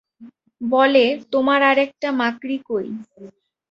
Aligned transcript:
বলে, 0.61 1.03
তোমার 1.33 1.59
আর 1.69 1.77
একটা 1.85 2.07
মাকড়ি 2.19 2.57
কই? 2.69 2.87